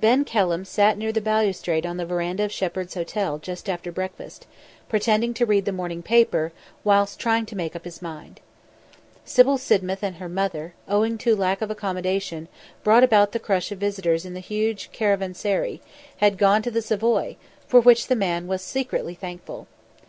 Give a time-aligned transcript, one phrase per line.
[0.00, 4.46] Ben Kelham sat near the balustrade on the verandah of Shepheard's Hotel just after breakfast,
[4.88, 6.52] pretending to read the morning paper,
[6.84, 8.40] whilst trying to make up his mind.
[9.24, 12.46] Sybil Sidmouth and her mother, owing to lack of accommodation,
[12.84, 15.80] brought about by the crush of visitors in the huge caravanserai,
[16.18, 17.34] had gone to the Savoy;
[17.66, 19.66] for which the man was secretly thankful.